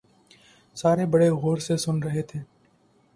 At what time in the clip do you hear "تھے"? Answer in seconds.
2.29-2.39